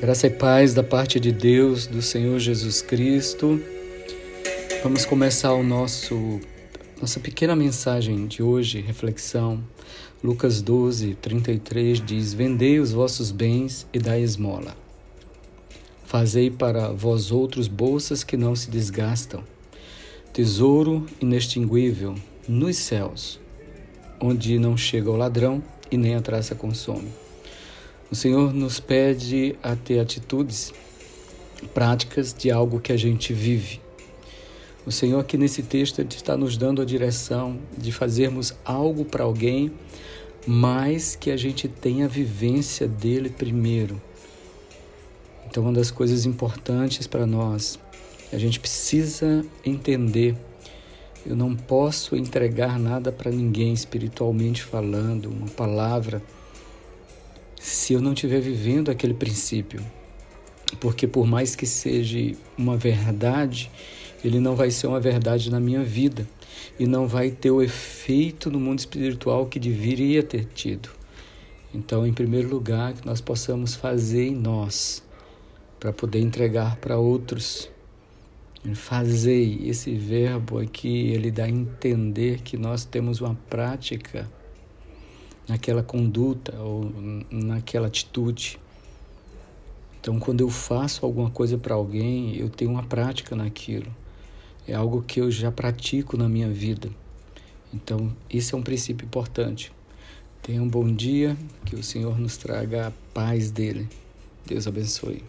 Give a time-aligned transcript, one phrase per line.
[0.00, 3.60] Graça e paz da parte de Deus, do Senhor Jesus Cristo.
[4.82, 6.40] Vamos começar o nosso
[6.98, 9.62] nossa pequena mensagem de hoje, reflexão.
[10.24, 14.74] Lucas 12, 33 diz: Vendei os vossos bens e dai esmola.
[16.06, 19.44] Fazei para vós outros bolsas que não se desgastam,
[20.32, 22.14] tesouro inextinguível
[22.48, 23.38] nos céus,
[24.18, 27.10] onde não chega o ladrão e nem a traça consome.
[28.10, 30.74] O Senhor nos pede a ter atitudes
[31.72, 33.80] práticas de algo que a gente vive.
[34.84, 39.70] O Senhor aqui nesse texto está nos dando a direção de fazermos algo para alguém,
[40.44, 44.02] mas que a gente tenha a vivência dele primeiro.
[45.46, 47.78] Então, uma das coisas importantes para nós,
[48.32, 50.34] a gente precisa entender.
[51.24, 56.20] Eu não posso entregar nada para ninguém espiritualmente falando, uma palavra
[57.80, 59.80] se eu não estiver vivendo aquele princípio.
[60.78, 63.70] Porque por mais que seja uma verdade,
[64.22, 66.28] ele não vai ser uma verdade na minha vida
[66.78, 70.90] e não vai ter o efeito no mundo espiritual que deveria ter tido.
[71.72, 75.02] Então, em primeiro lugar, que nós possamos fazer em nós
[75.80, 77.70] para poder entregar para outros.
[78.74, 84.28] Fazer esse verbo aqui, ele dá a entender que nós temos uma prática
[85.50, 86.92] naquela conduta ou
[87.28, 88.56] naquela atitude.
[90.00, 93.92] Então, quando eu faço alguma coisa para alguém, eu tenho uma prática naquilo.
[94.66, 96.88] É algo que eu já pratico na minha vida.
[97.74, 99.72] Então, esse é um princípio importante.
[100.40, 103.88] Tenha um bom dia, que o Senhor nos traga a paz dele.
[104.46, 105.22] Deus abençoe.